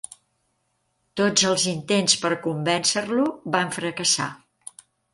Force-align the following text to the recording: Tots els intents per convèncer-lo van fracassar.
Tots 1.21 1.43
els 1.51 1.67
intents 1.75 2.17
per 2.25 2.33
convèncer-lo 2.49 3.31
van 3.59 3.75
fracassar. 3.81 4.31